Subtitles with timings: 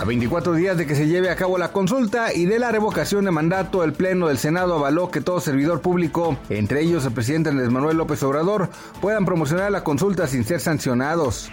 [0.00, 3.26] A 24 días de que se lleve a cabo la consulta y de la revocación
[3.26, 7.50] de mandato, el Pleno del Senado avaló que todo servidor público, entre ellos el presidente
[7.50, 8.70] Andrés Manuel López Obrador,
[9.02, 11.50] puedan promocionar la consulta sin ser sancionados.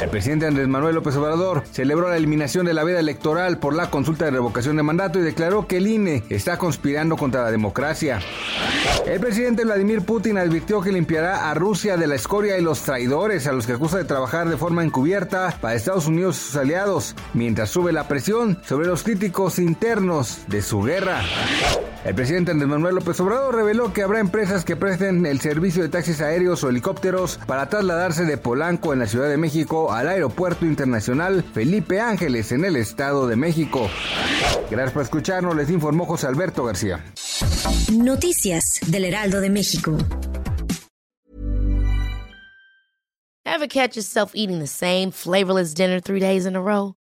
[0.00, 3.90] El presidente Andrés Manuel López Obrador celebró la eliminación de la veda electoral por la
[3.90, 8.20] consulta de revocación de mandato y declaró que el INE está conspirando contra la democracia.
[9.06, 13.46] El presidente Vladimir Putin advirtió que limpiará a Rusia de la escoria y los traidores
[13.46, 17.14] a los que acusa de trabajar de forma encubierta para Estados Unidos y sus aliados,
[17.66, 21.22] sube la presión sobre los críticos internos de su guerra.
[22.04, 25.90] El presidente Andrés Manuel López Obrador reveló que habrá empresas que presten el servicio de
[25.90, 30.64] taxis aéreos o helicópteros para trasladarse de Polanco en la Ciudad de México al Aeropuerto
[30.64, 33.90] Internacional Felipe Ángeles en el Estado de México.
[34.70, 37.04] Gracias por escucharnos, les informó José Alberto García.
[37.92, 39.98] Noticias del Heraldo de México.
[43.44, 46.94] Ever catch yourself eating the same flavorless dinner three days in a row?